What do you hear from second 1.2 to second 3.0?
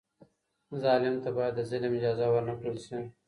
ته بايد د ظلم اجازه ورنکړل سي.